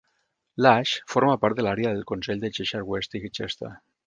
Lache 0.65 1.03
forma 1.15 1.35
part 1.43 1.59
de 1.59 1.67
l'àrea 1.67 1.93
del 1.93 2.03
Consell 2.13 2.43
de 2.47 2.53
Cheshire 2.57 2.85
West 2.95 3.19
i 3.21 3.25
Chester. 3.41 3.73